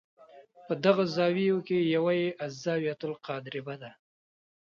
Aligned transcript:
په 0.65 0.73
دغو 0.85 1.03
زاویو 1.15 1.57
کې 1.67 1.77
یوه 1.95 2.11
یې 2.21 2.29
الزاویة 2.45 2.93
القادربه 3.07 3.75
ده. 3.81 3.91